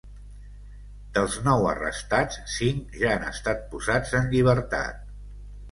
Dels 1.17 1.35
nou 1.49 1.67
arrestats, 1.73 2.41
cinc 2.57 2.99
ja 3.05 3.15
han 3.19 3.29
estat 3.35 3.63
posats 3.75 4.19
en 4.23 4.29
llibertat. 4.35 5.11